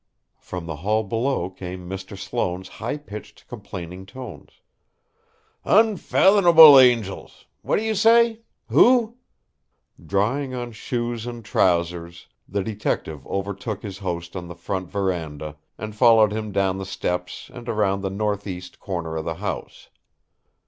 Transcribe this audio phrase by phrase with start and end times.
[0.39, 2.17] From the hall below came Mr.
[2.17, 4.53] Sloane's high pitched, complaining tones:
[5.63, 7.45] "Unfathomable angels!
[7.61, 8.41] What do you say?
[8.69, 9.17] Who?"
[10.03, 15.95] Drawing on shoes and trousers, the detective overtook his host on the front verandah and
[15.95, 19.91] followed him down the steps and around the northeast corner of the house.